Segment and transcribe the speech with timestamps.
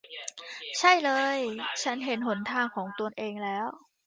[0.79, 1.37] ใช่เลย
[1.83, 3.67] ฉันเห็นหนทางของตนเองแล้ว